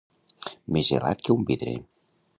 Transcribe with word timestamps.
Més 0.77 0.89
gelat 0.89 1.23
que 1.27 1.35
un 1.37 1.47
vidre. 1.51 1.75